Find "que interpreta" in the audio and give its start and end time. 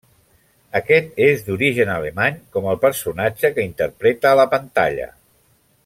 3.59-4.33